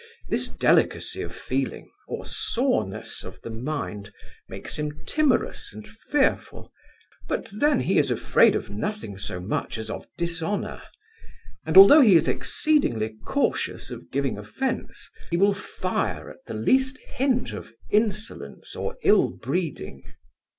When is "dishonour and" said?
10.17-11.77